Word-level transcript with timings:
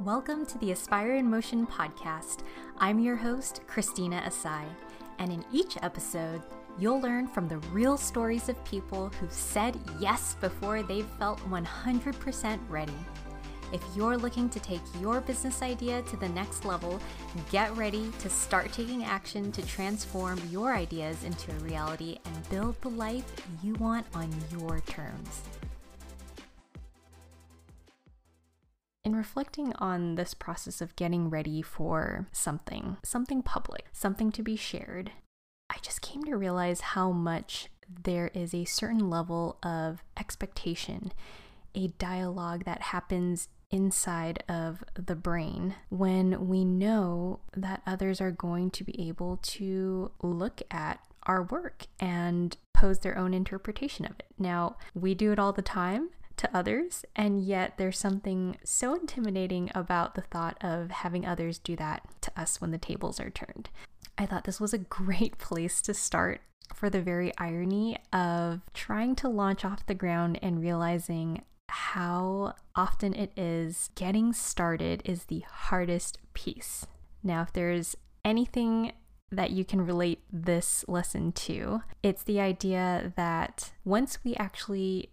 Welcome 0.00 0.44
to 0.46 0.58
the 0.58 0.72
Aspire 0.72 1.14
in 1.14 1.30
Motion 1.30 1.66
podcast. 1.66 2.40
I'm 2.76 2.98
your 2.98 3.16
host, 3.16 3.62
Christina 3.66 4.22
Asai, 4.26 4.62
and 5.18 5.32
in 5.32 5.42
each 5.50 5.78
episode, 5.82 6.42
you'll 6.78 7.00
learn 7.00 7.26
from 7.26 7.48
the 7.48 7.56
real 7.72 7.96
stories 7.96 8.50
of 8.50 8.62
people 8.66 9.08
who've 9.08 9.32
said 9.32 9.74
yes 9.98 10.36
before 10.38 10.82
they've 10.82 11.08
felt 11.18 11.40
100% 11.48 12.58
ready. 12.68 12.92
If 13.72 13.82
you're 13.96 14.18
looking 14.18 14.50
to 14.50 14.60
take 14.60 14.82
your 15.00 15.22
business 15.22 15.62
idea 15.62 16.02
to 16.02 16.16
the 16.18 16.28
next 16.28 16.66
level, 16.66 17.00
get 17.50 17.74
ready 17.74 18.12
to 18.18 18.28
start 18.28 18.72
taking 18.74 19.02
action 19.02 19.50
to 19.52 19.66
transform 19.66 20.38
your 20.50 20.74
ideas 20.74 21.24
into 21.24 21.50
a 21.52 21.60
reality 21.60 22.18
and 22.26 22.50
build 22.50 22.78
the 22.82 22.90
life 22.90 23.24
you 23.62 23.72
want 23.76 24.06
on 24.14 24.30
your 24.52 24.80
terms. 24.80 25.40
In 29.06 29.14
reflecting 29.14 29.72
on 29.74 30.16
this 30.16 30.34
process 30.34 30.80
of 30.80 30.96
getting 30.96 31.30
ready 31.30 31.62
for 31.62 32.26
something, 32.32 32.96
something 33.04 33.40
public, 33.40 33.86
something 33.92 34.32
to 34.32 34.42
be 34.42 34.56
shared, 34.56 35.12
I 35.70 35.76
just 35.80 36.02
came 36.02 36.24
to 36.24 36.34
realize 36.34 36.80
how 36.80 37.12
much 37.12 37.68
there 37.88 38.32
is 38.34 38.52
a 38.52 38.64
certain 38.64 39.08
level 39.08 39.58
of 39.62 40.02
expectation, 40.18 41.12
a 41.72 41.86
dialogue 41.86 42.64
that 42.64 42.82
happens 42.82 43.46
inside 43.70 44.42
of 44.48 44.82
the 44.94 45.14
brain 45.14 45.76
when 45.88 46.48
we 46.48 46.64
know 46.64 47.38
that 47.56 47.82
others 47.86 48.20
are 48.20 48.32
going 48.32 48.72
to 48.72 48.82
be 48.82 49.08
able 49.08 49.36
to 49.36 50.10
look 50.20 50.62
at 50.68 50.98
our 51.28 51.44
work 51.44 51.86
and 52.00 52.56
pose 52.74 52.98
their 52.98 53.16
own 53.16 53.32
interpretation 53.32 54.04
of 54.04 54.18
it. 54.18 54.26
Now, 54.36 54.78
we 54.94 55.14
do 55.14 55.30
it 55.30 55.38
all 55.38 55.52
the 55.52 55.62
time 55.62 56.10
to 56.38 56.56
others, 56.56 57.04
and 57.14 57.40
yet 57.40 57.74
there's 57.76 57.98
something 57.98 58.58
so 58.64 58.94
intimidating 58.94 59.70
about 59.74 60.14
the 60.14 60.22
thought 60.22 60.56
of 60.62 60.90
having 60.90 61.26
others 61.26 61.58
do 61.58 61.76
that 61.76 62.02
to 62.22 62.30
us 62.36 62.60
when 62.60 62.70
the 62.70 62.78
tables 62.78 63.18
are 63.20 63.30
turned. 63.30 63.68
I 64.18 64.26
thought 64.26 64.44
this 64.44 64.60
was 64.60 64.74
a 64.74 64.78
great 64.78 65.38
place 65.38 65.80
to 65.82 65.94
start 65.94 66.40
for 66.74 66.90
the 66.90 67.00
very 67.00 67.32
irony 67.38 67.96
of 68.12 68.60
trying 68.74 69.14
to 69.16 69.28
launch 69.28 69.64
off 69.64 69.86
the 69.86 69.94
ground 69.94 70.38
and 70.42 70.60
realizing 70.60 71.42
how 71.68 72.54
often 72.74 73.14
it 73.14 73.32
is 73.36 73.90
getting 73.94 74.32
started 74.32 75.02
is 75.04 75.24
the 75.24 75.40
hardest 75.40 76.18
piece. 76.34 76.86
Now, 77.22 77.42
if 77.42 77.52
there's 77.52 77.96
anything 78.24 78.92
that 79.30 79.50
you 79.50 79.64
can 79.64 79.84
relate 79.84 80.22
this 80.32 80.84
lesson 80.86 81.32
to, 81.32 81.82
it's 82.02 82.22
the 82.22 82.40
idea 82.40 83.12
that 83.16 83.72
once 83.84 84.18
we 84.24 84.34
actually 84.36 85.10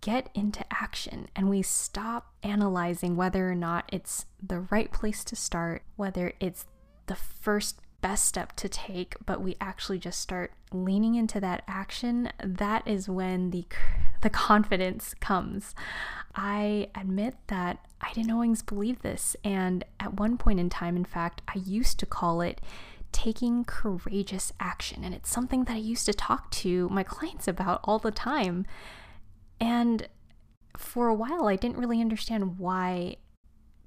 get 0.00 0.30
into 0.34 0.64
action 0.70 1.28
and 1.34 1.48
we 1.48 1.62
stop 1.62 2.32
analyzing 2.42 3.16
whether 3.16 3.50
or 3.50 3.54
not 3.54 3.88
it's 3.92 4.26
the 4.42 4.60
right 4.60 4.92
place 4.92 5.24
to 5.24 5.36
start, 5.36 5.82
whether 5.96 6.32
it's 6.40 6.66
the 7.06 7.16
first 7.16 7.80
best 8.00 8.26
step 8.26 8.54
to 8.56 8.68
take, 8.68 9.16
but 9.26 9.40
we 9.40 9.56
actually 9.60 9.98
just 9.98 10.20
start 10.20 10.52
leaning 10.72 11.14
into 11.14 11.40
that 11.40 11.62
action, 11.66 12.30
that 12.42 12.86
is 12.86 13.08
when 13.08 13.50
the 13.50 13.64
the 14.20 14.30
confidence 14.30 15.14
comes. 15.20 15.74
I 16.34 16.88
admit 16.94 17.36
that 17.48 17.78
I 18.00 18.12
didn't 18.12 18.32
always 18.32 18.62
believe 18.62 19.02
this, 19.02 19.36
and 19.44 19.84
at 20.00 20.14
one 20.14 20.36
point 20.36 20.60
in 20.60 20.70
time, 20.70 20.96
in 20.96 21.04
fact, 21.04 21.42
I 21.48 21.58
used 21.58 21.98
to 22.00 22.06
call 22.06 22.40
it 22.40 22.60
taking 23.12 23.64
courageous 23.64 24.52
action, 24.60 25.02
and 25.04 25.14
it's 25.14 25.30
something 25.30 25.64
that 25.64 25.74
I 25.74 25.78
used 25.78 26.06
to 26.06 26.12
talk 26.12 26.50
to 26.52 26.88
my 26.90 27.02
clients 27.02 27.48
about 27.48 27.80
all 27.84 27.98
the 27.98 28.10
time. 28.10 28.66
And 29.60 30.08
for 30.76 31.08
a 31.08 31.14
while, 31.14 31.48
I 31.48 31.56
didn't 31.56 31.78
really 31.78 32.00
understand 32.00 32.58
why 32.58 33.16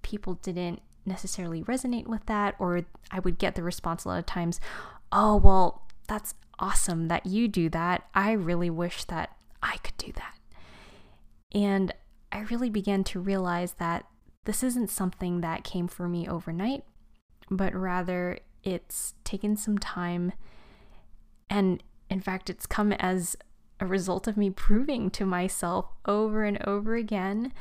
people 0.02 0.36
didn't 0.36 0.82
necessarily 1.06 1.64
resonate 1.64 2.08
with 2.08 2.26
that, 2.26 2.56
or 2.60 2.86
I 3.10 3.20
would 3.20 3.38
get 3.38 3.56
the 3.56 3.64
response 3.64 4.06
a 4.06 4.10
lot 4.10 4.20
of 4.20 4.26
times, 4.26 4.60
oh, 5.12 5.36
well, 5.38 5.88
that's 6.08 6.36
awesome 6.60 7.08
that 7.08 7.26
you 7.26 7.48
do 7.48 7.70
that. 7.70 8.08
I 8.14 8.34
really 8.34 8.70
wish 8.70 9.06
that 9.06 9.36
I 9.64 9.78
could 9.78 9.98
do 9.98 10.12
that. 10.14 10.38
And 11.54 11.94
I 12.32 12.42
really 12.42 12.70
began 12.70 13.04
to 13.06 13.20
realize 13.20 13.74
that 13.74 14.06
this 14.46 14.64
isn't 14.64 14.90
something 14.90 15.42
that 15.42 15.64
came 15.64 15.88
for 15.88 16.08
me 16.08 16.28
overnight, 16.28 16.84
but 17.50 17.74
rather 17.76 18.40
it's 18.64 19.14
taken 19.24 19.56
some 19.56 19.78
time. 19.78 20.34
And 21.50 21.84
in 22.10 22.22
fact, 22.22 22.50
it's 22.50 22.66
come 22.66 22.92
as 22.94 23.36
a 23.82 23.86
result 23.86 24.28
of 24.28 24.38
me 24.38 24.50
proving 24.50 25.10
to 25.10 25.26
myself 25.26 25.88
over 26.06 26.44
and 26.44 26.64
over 26.66 26.96
again 26.96 27.52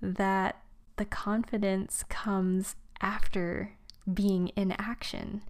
that 0.00 0.60
the 0.96 1.04
confidence 1.04 2.04
comes 2.08 2.74
after 3.00 3.72
being 4.12 4.48
in 4.48 4.72
action. 4.72 5.42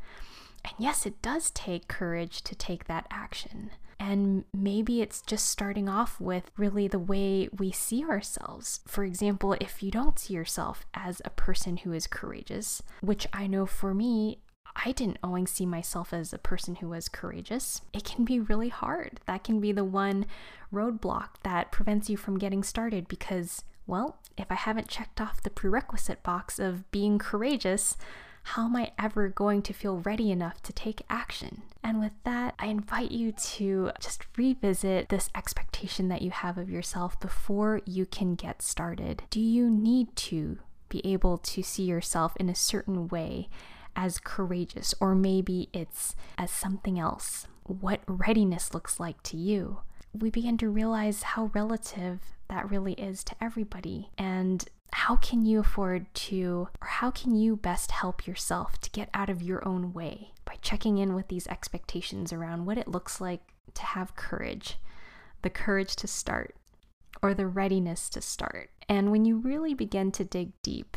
And 0.65 0.75
yes, 0.79 1.06
it 1.06 1.23
does 1.23 1.51
take 1.53 1.89
courage 1.89 2.43
to 2.43 2.55
take 2.55 2.84
that 2.84 3.06
action. 3.11 3.71
And 4.01 4.45
maybe 4.53 5.01
it's 5.01 5.23
just 5.23 5.49
starting 5.49 5.89
off 5.89 6.21
with 6.21 6.50
really 6.56 6.87
the 6.87 6.99
way 6.99 7.49
we 7.56 7.73
see 7.73 8.05
ourselves. 8.05 8.81
For 8.87 9.05
example, 9.05 9.55
if 9.61 9.83
you 9.83 9.91
don't 9.91 10.19
see 10.19 10.35
yourself 10.35 10.85
as 10.95 11.23
a 11.25 11.31
person 11.31 11.79
who 11.79 11.93
is 11.93 12.06
courageous, 12.06 12.83
which 13.00 13.27
I 13.33 13.47
know 13.47 13.67
for 13.67 13.95
me, 13.95 14.41
I 14.84 14.93
didn't 14.93 15.19
always 15.22 15.50
see 15.50 15.66
myself 15.66 16.12
as 16.12 16.33
a 16.33 16.39
person 16.39 16.77
who 16.77 16.89
was 16.89 17.09
courageous. 17.09 17.83
It 17.93 18.05
can 18.05 18.25
be 18.25 18.39
really 18.39 18.69
hard. 18.69 19.21
That 19.27 19.44
can 19.44 19.61
be 19.61 19.72
the 19.72 19.84
one 19.84 20.27
roadblock 20.72 21.31
that 21.43 21.72
prevents 21.72 22.09
you 22.09 22.16
from 22.16 22.39
getting 22.39 22.62
started 22.62 23.09
because, 23.09 23.65
well, 23.87 24.19
if 24.37 24.50
I 24.50 24.55
haven't 24.55 24.88
checked 24.88 25.21
off 25.21 25.43
the 25.43 25.50
prerequisite 25.50 26.22
box 26.22 26.59
of 26.59 26.88
being 26.93 27.19
courageous, 27.19 27.97
how 28.44 28.67
am 28.67 28.77
I 28.77 28.93
ever 28.99 29.28
going 29.28 29.62
to 29.62 29.72
feel 29.72 29.99
ready 29.99 30.31
enough 30.31 30.62
to 30.62 30.72
take 30.72 31.03
action? 31.11 31.62
And 31.83 32.00
with 32.00 32.15
that, 32.25 32.55
I 32.59 32.67
invite 32.67 33.11
you 33.11 33.33
to 33.33 33.91
just 34.00 34.27
revisit 34.37 35.09
this 35.09 35.28
expectation 35.34 36.09
that 36.09 36.22
you 36.22 36.31
have 36.31 36.56
of 36.56 36.71
yourself 36.71 37.19
before 37.21 37.81
you 37.84 38.06
can 38.06 38.37
get 38.37 38.62
started. 38.62 39.25
Do 39.31 39.41
you 39.41 39.69
need 39.69 40.15
to 40.17 40.59
be 40.88 41.05
able 41.05 41.37
to 41.38 41.62
see 41.62 41.83
yourself 41.83 42.34
in 42.37 42.49
a 42.49 42.55
certain 42.55 43.09
way 43.09 43.49
as 43.98 44.20
courageous, 44.20 44.94
or 45.00 45.14
maybe 45.14 45.69
it's 45.72 46.14
as 46.38 46.53
something 46.53 47.00
else. 47.00 47.48
What 47.64 48.00
readiness 48.06 48.72
looks 48.72 49.00
like 49.00 49.20
to 49.25 49.36
you. 49.36 49.81
We 50.19 50.31
begin 50.31 50.56
to 50.59 50.70
realize 50.70 51.22
how 51.25 51.50
relative 51.53 52.20
that 52.48 52.70
really 52.70 52.92
is 52.92 53.25
to 53.25 53.34
everybody. 53.41 54.10
And 54.16 54.64
how 54.92 55.16
can 55.16 55.44
you 55.44 55.58
afford 55.58 56.14
to, 56.14 56.69
or 56.81 56.87
how 56.87 57.10
can 57.10 57.34
you 57.34 57.56
best 57.56 57.91
help 57.91 58.26
yourself 58.26 58.81
to 58.82 58.91
get 58.91 59.10
out 59.12 59.28
of 59.28 59.42
your 59.42 59.66
own 59.66 59.92
way 59.92 60.32
by 60.44 60.54
checking 60.62 60.97
in 60.97 61.14
with 61.14 61.26
these 61.26 61.48
expectations 61.48 62.32
around 62.32 62.64
what 62.64 62.78
it 62.78 62.88
looks 62.88 63.20
like 63.20 63.42
to 63.75 63.82
have 63.82 64.16
courage, 64.16 64.78
the 65.42 65.50
courage 65.50 65.97
to 65.97 66.06
start, 66.06 66.54
or 67.20 67.34
the 67.34 67.48
readiness 67.48 68.08
to 68.10 68.20
start. 68.20 68.70
And 68.88 69.10
when 69.10 69.25
you 69.25 69.38
really 69.38 69.75
begin 69.75 70.12
to 70.12 70.25
dig 70.25 70.53
deep 70.62 70.97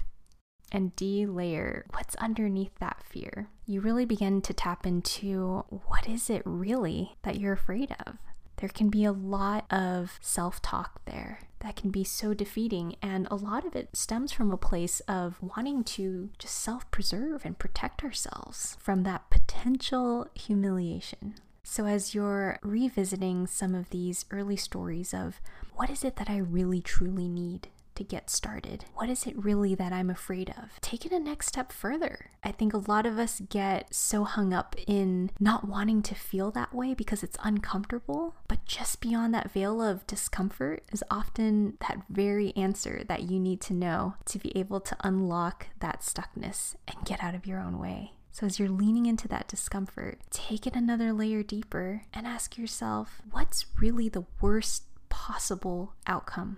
and 0.72 0.96
de-layer 0.96 1.86
what's 1.92 2.16
underneath 2.16 2.78
that 2.80 3.04
fear. 3.04 3.48
You 3.66 3.82
really 3.82 4.06
begin 4.06 4.42
to 4.44 4.54
tap 4.54 4.86
into 4.86 5.66
what 5.88 6.08
is 6.08 6.30
it 6.30 6.42
really 6.46 7.16
that 7.24 7.40
you're 7.40 7.54
afraid 7.54 7.96
of? 8.06 8.18
There 8.58 8.70
can 8.70 8.90
be 8.90 9.06
a 9.06 9.12
lot 9.12 9.66
of 9.72 10.20
self 10.22 10.62
talk 10.62 11.02
there 11.06 11.40
that 11.62 11.76
can 11.76 11.90
be 11.90 12.04
so 12.04 12.34
defeating, 12.34 12.96
and 13.02 13.28
a 13.30 13.36
lot 13.36 13.66
of 13.66 13.76
it 13.76 13.90
stems 13.94 14.32
from 14.32 14.52
a 14.52 14.58
place 14.58 15.00
of 15.02 15.42
wanting 15.42 15.84
to 15.84 16.30
just 16.38 16.60
self 16.60 16.90
preserve 16.92 17.44
and 17.44 17.58
protect 17.58 18.04
ourselves 18.04 18.78
from 18.80 19.02
that 19.04 19.30
potential 19.32 20.28
humiliation. 20.36 21.36
So, 21.64 21.86
as 21.86 22.14
you're 22.14 22.60
revisiting 22.62 23.48
some 23.48 23.74
of 23.74 23.90
these 23.90 24.26
early 24.30 24.58
stories 24.58 25.14
of 25.14 25.42
what 25.74 25.90
is 25.90 26.04
it 26.04 26.16
that 26.18 26.30
I 26.30 26.38
really 26.38 26.82
truly 26.82 27.28
need 27.28 27.70
to 27.96 28.04
get 28.04 28.30
started? 28.30 28.86
What 28.96 29.10
is 29.10 29.26
it 29.26 29.38
really 29.38 29.76
that 29.76 29.94
I'm 29.94 30.10
afraid 30.10 30.50
of? 30.50 30.80
Take 30.82 31.06
it 31.06 31.12
a 31.12 31.20
next 31.20 31.48
step 31.48 31.72
further. 31.72 32.32
I 32.44 32.52
think 32.52 32.74
a 32.74 32.90
lot 32.90 33.06
of 33.06 33.20
us 33.20 33.42
get 33.50 33.94
so 33.94 34.24
hung 34.24 34.54
up 34.54 34.76
in 34.88 35.32
not 35.40 35.68
wanting 35.68 36.02
to 36.04 36.16
feel 36.16 36.52
that 36.52 36.74
way 36.74 36.94
because 36.94 37.24
it's 37.24 37.38
uncomfortable, 37.44 38.36
but 38.48 38.66
just 38.66 39.02
beyond 39.02 39.34
that 39.34 39.52
veil 39.52 39.82
of 39.82 40.08
discomfort 40.08 40.84
is 40.92 41.04
often 41.10 41.78
that 41.88 42.04
very 42.10 42.56
answer 42.56 43.04
that 43.08 43.24
you 43.24 43.40
need 43.40 43.62
to 43.62 43.74
know 43.74 44.16
to 44.26 44.40
be 44.40 44.56
able 44.58 44.80
to 44.80 44.96
unlock 45.02 45.68
that 45.80 46.02
stuckness 46.02 46.76
and 46.88 47.06
get 47.06 47.24
out 47.24 47.36
of 47.36 47.46
your 47.46 47.60
own 47.60 47.80
way. 47.80 48.14
So, 48.34 48.46
as 48.46 48.60
you're 48.60 48.70
leaning 48.70 49.08
into 49.08 49.28
that 49.28 49.50
discomfort, 49.50 50.20
take 50.30 50.66
it 50.66 50.76
another 50.76 51.12
layer 51.12 51.44
deeper 51.44 52.04
and 52.14 52.26
ask 52.26 52.58
yourself 52.58 53.22
what's 53.30 53.66
really 53.80 54.08
the 54.08 54.26
worst 54.40 54.84
possible 55.10 55.94
outcome 56.08 56.58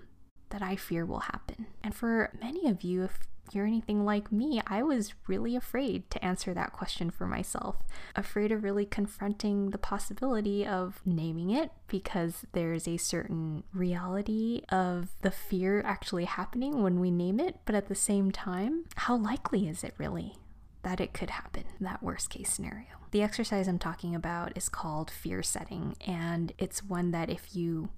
that 0.54 0.62
I 0.62 0.78
fear 0.78 1.06
will 1.06 1.20
happen. 1.20 1.68
And 1.84 1.94
for 1.94 2.32
many 2.42 2.70
of 2.70 2.82
you, 2.82 3.04
if 3.04 3.20
you're 3.52 3.66
anything 3.66 4.06
like 4.06 4.32
me, 4.32 4.62
I 4.66 4.82
was 4.84 5.14
really 5.28 5.58
afraid 5.58 6.10
to 6.12 6.24
answer 6.24 6.54
that 6.54 6.72
question 6.72 7.10
for 7.10 7.28
myself. 7.28 7.84
Afraid 8.16 8.54
of 8.54 8.64
really 8.64 8.86
confronting 8.86 9.72
the 9.72 9.78
possibility 9.78 10.66
of 10.66 11.02
naming 11.06 11.50
it 11.50 11.72
because 11.90 12.46
there's 12.54 12.88
a 12.88 12.96
certain 12.96 13.64
reality 13.74 14.62
of 14.70 15.10
the 15.22 15.32
fear 15.32 15.82
actually 15.82 16.26
happening 16.26 16.82
when 16.82 17.02
we 17.02 17.12
name 17.12 17.42
it, 17.42 17.58
but 17.66 17.76
at 17.76 17.90
the 17.90 17.96
same 17.96 18.32
time, 18.32 18.86
how 18.96 19.18
likely 19.18 19.68
is 19.68 19.84
it 19.84 19.94
really? 19.98 20.38
that 20.84 21.02
it 21.02 21.14
could 21.14 21.30
happen, 21.32 21.64
that 21.80 22.04
worst 22.04 22.30
case 22.30 22.50
scenario. 22.50 23.03
The 23.14 23.22
exercise 23.22 23.68
I'm 23.68 23.78
talking 23.78 24.16
about 24.16 24.58
is 24.58 24.70
called 24.70 25.12
fear 25.12 25.44
setting, 25.44 25.96
and 26.04 26.52
it's 26.58 26.84
one 26.84 27.12
that 27.12 27.30
if 27.30 27.56
you 27.56 27.90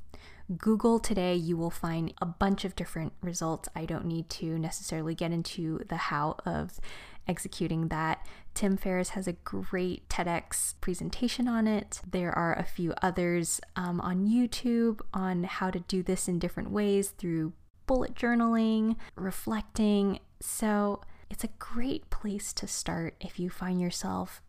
Google 0.58 1.00
today, 1.00 1.36
you 1.36 1.56
will 1.56 1.70
find 1.70 2.14
a 2.22 2.26
bunch 2.26 2.66
of 2.66 2.76
different 2.76 3.14
results. 3.22 3.70
I 3.74 3.86
don't 3.86 4.08
need 4.08 4.30
to 4.32 4.60
necessarily 4.60 5.16
get 5.16 5.32
into 5.32 5.80
the 5.88 5.96
how 5.96 6.36
of 6.46 6.82
executing 7.30 7.88
that. 7.88 8.28
Tim 8.54 8.76
Ferriss 8.76 9.12
has 9.12 9.26
a 9.26 9.38
great 9.46 10.10
TEDx 10.10 10.74
presentation 10.82 11.48
on 11.48 11.66
it. 11.66 12.02
There 12.06 12.38
are 12.38 12.54
a 12.54 12.66
few 12.66 12.94
others 13.02 13.62
um, 13.78 14.02
on 14.02 14.28
YouTube 14.28 15.00
on 15.14 15.46
how 15.46 15.72
to 15.72 15.80
do 15.80 16.04
this 16.04 16.28
in 16.28 16.40
different 16.40 16.72
ways 16.72 17.12
through 17.12 17.54
bullet 17.88 18.16
journaling, 18.16 18.98
reflecting. 19.16 20.20
So 20.42 21.00
it's 21.30 21.46
a 21.46 21.50
great 21.58 22.10
place 22.10 22.52
to 22.52 22.68
start 22.68 23.16
if 23.22 23.40
you 23.40 23.50
find 23.50 23.80
yourself 23.80 24.42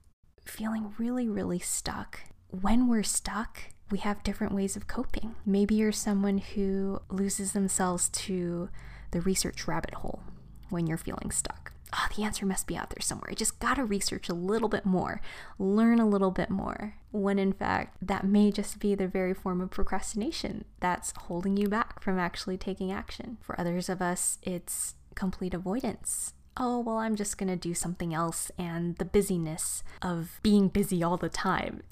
feeling 0.47 0.95
really, 0.99 1.29
really 1.29 1.59
stuck. 1.59 2.21
When 2.49 2.89
we're 2.89 3.03
stuck, 3.03 3.61
we 3.91 3.99
have 3.99 4.23
different 4.23 4.55
ways 4.55 4.77
of 4.77 4.87
coping. 4.87 5.35
Maybe 5.45 5.75
you're 5.77 5.93
someone 5.93 6.39
who 6.39 7.01
loses 7.09 7.53
themselves 7.53 8.09
to 8.11 8.69
the 9.11 9.21
research 9.21 9.69
rabbit 9.69 9.95
hole 9.95 10.23
when 10.71 10.87
you're 10.87 10.97
feeling 10.97 11.31
stuck. 11.31 11.73
Oh, 11.95 12.09
the 12.17 12.25
answer 12.25 12.45
must 12.45 12.67
be 12.67 12.77
out 12.77 12.91
there 12.91 13.01
somewhere. 13.01 13.31
I 13.31 13.35
just 13.35 13.61
gotta 13.61 13.85
research 13.85 14.29
a 14.29 14.35
little 14.35 14.69
bit 14.69 14.85
more, 14.85 15.21
learn 15.59 16.01
a 16.01 16.09
little 16.09 16.33
bit 16.33 16.51
more. 16.51 16.97
When 17.13 17.39
in 17.39 17.53
fact, 17.53 17.97
that 18.03 18.25
may 18.25 18.51
just 18.51 18.81
be 18.81 18.95
the 18.95 19.07
very 19.07 19.33
form 19.33 19.61
of 19.61 19.71
procrastination 19.71 20.65
that's 20.81 21.13
holding 21.17 21.57
you 21.57 21.69
back 21.69 22.03
from 22.03 22.19
actually 22.19 22.59
taking 22.59 22.91
action. 22.91 23.39
For 23.41 23.59
others 23.61 23.89
of 23.89 24.03
us, 24.03 24.39
it's 24.43 24.95
complete 25.15 25.55
avoidance. 25.55 26.35
Oh, 26.56 26.81
well, 26.81 26.97
I'm 26.97 27.17
just 27.17 27.37
gonna 27.37 27.56
do 27.56 27.75
something 27.75 28.14
else, 28.14 28.50
and 28.58 28.97
the 28.97 29.05
busyness 29.05 29.82
of 30.00 30.41
being 30.43 30.69
busy 30.69 31.03
all 31.03 31.17
the 31.17 31.29
time 31.29 31.82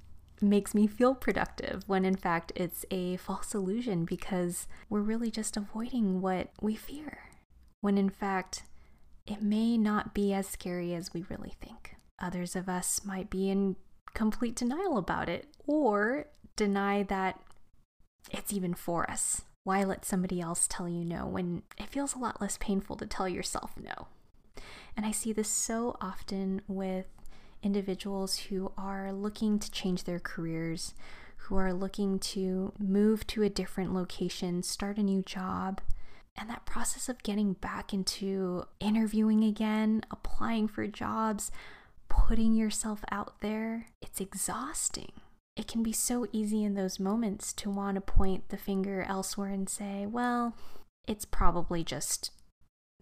makes 0.41 0.75
me 0.75 0.87
feel 0.87 1.15
productive 1.15 1.83
when 1.87 2.05
in 2.05 2.17
fact 2.17 2.53
it's 2.55 2.85
a 2.91 3.17
false 3.17 3.55
illusion 3.55 4.05
because 4.05 4.67
we're 4.89 5.01
really 5.01 5.31
just 5.31 5.57
avoiding 5.57 6.21
what 6.21 6.51
we 6.61 6.75
fear. 6.75 7.31
When 7.81 7.99
in 7.99 8.11
fact, 8.11 8.65
it 9.27 9.43
may 9.43 9.79
not 9.79 10.15
be 10.15 10.33
as 10.33 10.47
scary 10.47 10.95
as 10.95 11.15
we 11.15 11.25
really 11.29 11.55
think. 11.61 11.97
Others 12.21 12.57
of 12.57 12.69
us 12.69 13.05
might 13.05 13.31
be 13.31 13.51
in 13.51 13.77
complete 14.15 14.55
denial 14.57 14.97
about 14.97 15.29
it 15.29 15.47
or 15.67 16.27
deny 16.57 17.03
that 17.05 17.41
it's 18.31 18.53
even 18.53 18.75
for 18.75 19.11
us. 19.11 19.43
Why 19.65 19.83
let 19.83 20.05
somebody 20.05 20.41
else 20.41 20.67
tell 20.69 20.89
you 20.89 21.05
no 21.05 21.27
when 21.27 21.63
it 21.79 21.89
feels 21.89 22.15
a 22.15 22.19
lot 22.19 22.41
less 22.41 22.59
painful 22.59 22.97
to 22.97 23.07
tell 23.07 23.29
yourself 23.29 23.73
no? 23.81 24.09
And 24.97 25.05
I 25.05 25.11
see 25.11 25.33
this 25.33 25.49
so 25.49 25.97
often 26.01 26.63
with 26.69 27.07
individuals 27.63 28.37
who 28.39 28.73
are 28.77 29.13
looking 29.13 29.59
to 29.59 29.71
change 29.71 30.05
their 30.05 30.21
careers, 30.21 30.95
who 31.37 31.57
are 31.57 31.73
looking 31.73 32.19
to 32.19 32.73
move 32.79 33.27
to 33.29 33.43
a 33.43 33.51
different 33.51 33.93
location, 33.93 34.63
start 34.63 34.99
a 34.99 35.03
new 35.03 35.23
job. 35.23 35.81
And 36.37 36.51
that 36.51 36.67
process 36.67 37.09
of 37.09 37.23
getting 37.23 37.53
back 37.55 37.95
into 37.95 38.65
interviewing 38.81 39.45
again, 39.45 40.03
applying 40.11 40.69
for 40.69 40.87
jobs, 40.87 41.51
putting 42.09 42.55
yourself 42.55 43.05
out 43.11 43.41
there, 43.41 43.87
it's 44.03 44.21
exhausting. 44.21 45.13
It 45.57 45.69
can 45.69 45.83
be 45.83 45.93
so 45.93 46.27
easy 46.33 46.65
in 46.65 46.75
those 46.75 46.99
moments 46.99 47.53
to 47.55 47.71
want 47.71 47.95
to 47.95 48.01
point 48.01 48.49
the 48.49 48.57
finger 48.57 49.03
elsewhere 49.09 49.51
and 49.51 49.69
say, 49.69 50.07
well, 50.07 50.57
it's 51.07 51.25
probably 51.25 51.85
just 51.85 52.31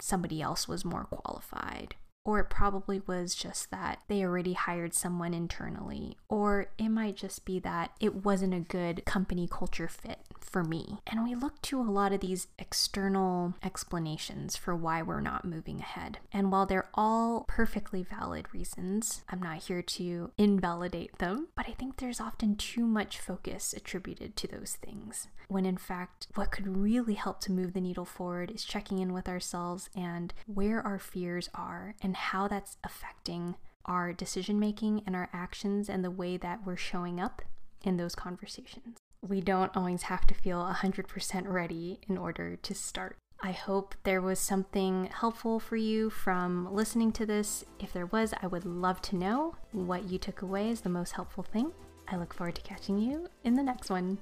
somebody 0.03 0.43
else 0.43 0.67
was 0.67 0.85
more 0.85 1.05
qualified 1.05 1.95
or 2.25 2.39
it 2.39 2.51
probably 2.51 3.03
was 3.07 3.35
just 3.35 3.71
that 3.71 4.01
they 4.09 4.23
already 4.23 4.53
hired 4.53 4.95
someone 4.95 5.35
internally. 5.35 6.17
Or 6.29 6.69
it 6.79 6.89
might 6.89 7.17
just 7.17 7.45
be 7.45 7.59
that 7.61 7.93
it 8.01 8.25
wasn't 8.25 8.55
a 8.55 8.61
good 8.61 9.05
company 9.05 9.49
culture 9.51 9.89
fit 9.89 10.21
for 10.39 10.63
me. 10.63 10.99
And 11.07 11.25
we 11.25 11.35
look 11.35 11.61
to 11.63 11.81
a 11.81 11.83
lot 11.83 12.13
of 12.13 12.21
these 12.21 12.47
external 12.59 13.55
explanations 13.63 14.57
for 14.57 14.77
why 14.77 15.03
we're 15.03 15.21
not 15.21 15.45
moving 15.45 15.81
ahead. 15.81 16.19
And 16.33 16.53
while 16.53 16.67
they're 16.67 16.91
all 16.95 17.45
perfectly 17.49 18.03
valid 18.03 18.47
reasons, 18.53 19.23
I'm 19.29 19.43
not 19.43 19.65
here 19.65 19.83
to 19.83 20.31
invalidate 20.39 21.19
them, 21.19 21.49
but 21.57 21.69
I 21.69 21.73
think 21.73 21.97
there's 21.97 22.21
often 22.21 22.57
too 22.57 22.87
much 22.87 23.19
focus 23.19 23.73
attributed 23.73 24.37
to 24.37 24.47
those 24.47 24.77
things. 24.81 25.29
When 25.49 25.67
in 25.67 25.77
fact, 25.77 26.29
what 26.35 26.51
could 26.51 26.77
really 26.77 27.15
help 27.15 27.41
to 27.43 27.53
move 27.53 27.73
the 27.73 27.81
needle 27.81 28.05
forward 28.05 28.51
is 28.51 28.65
checking 28.65 28.99
in 28.99 29.13
with 29.13 29.29
ourselves 29.29 29.91
and 29.95 30.33
where 30.47 30.81
our 30.87 30.99
fears 30.99 31.51
are 31.55 31.95
and 32.13 32.17
how 32.19 32.47
that's 32.47 32.77
affecting 32.85 33.55
our 33.87 34.13
decision 34.13 34.61
making 34.61 35.03
and 35.07 35.17
our 35.17 35.31
actions 35.33 35.89
and 35.89 36.05
the 36.05 36.11
way 36.11 36.37
that 36.37 36.61
we're 36.67 36.77
showing 36.77 37.19
up 37.19 37.41
in 37.83 37.97
those 37.97 38.15
conversations 38.15 38.99
we 39.27 39.41
don't 39.41 39.75
always 39.77 40.03
have 40.03 40.27
to 40.27 40.35
feel 40.35 40.61
100% 40.61 41.49
ready 41.49 42.01
in 42.09 42.19
order 42.19 42.57
to 42.57 42.75
start. 42.75 43.17
I 43.41 43.53
hope 43.53 43.95
there 44.03 44.21
was 44.21 44.39
something 44.39 45.09
helpful 45.13 45.59
for 45.59 45.77
you 45.77 46.11
from 46.11 46.73
listening 46.73 47.13
to 47.13 47.27
this. 47.27 47.65
If 47.81 47.93
there 47.93 48.07
was, 48.07 48.35
I 48.43 48.47
would 48.47 48.65
love 48.65 49.01
to 49.03 49.17
know 49.17 49.57
what 49.73 50.05
you 50.05 50.19
took 50.19 50.43
away 50.43 50.71
as 50.71 50.81
the 50.81 50.89
most 50.89 51.13
helpful 51.13 51.43
thing. 51.43 51.73
I 52.09 52.17
look 52.17 52.35
forward 52.35 52.57
to 52.57 52.63
catching 52.63 52.99
you 52.99 53.29
in 53.45 53.55
the 53.55 53.63
next 53.63 53.91
one. 53.91 54.19